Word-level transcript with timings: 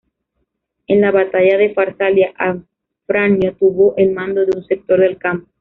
En 0.87 0.99
la 0.99 1.11
batalla 1.11 1.59
de 1.59 1.75
Farsalia 1.75 2.33
Afranio 2.35 3.53
tuvo 3.53 3.93
el 3.97 4.11
mando 4.13 4.47
de 4.47 4.57
un 4.57 4.65
sector 4.65 4.99
del 4.99 5.19
campo. 5.19 5.47